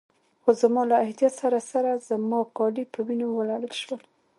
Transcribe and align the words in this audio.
خو 0.41 0.49
زما 0.61 0.81
له 0.89 0.95
احتیاط 1.05 1.33
سره 1.41 1.59
سره 1.71 1.91
زما 2.09 2.39
کالي 2.57 2.83
په 2.93 2.99
وینو 3.07 3.27
ولړل 3.31 3.73
شول. 3.81 4.01